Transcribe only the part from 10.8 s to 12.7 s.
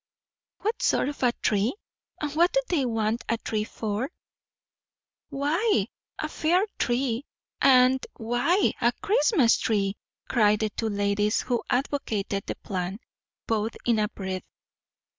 ladies who advocated the